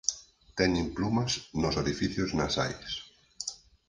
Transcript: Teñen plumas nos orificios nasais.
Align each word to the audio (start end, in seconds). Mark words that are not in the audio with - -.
Teñen 0.59 0.87
plumas 0.95 1.31
nos 1.61 1.75
orificios 1.83 2.29
nasais. 2.39 2.91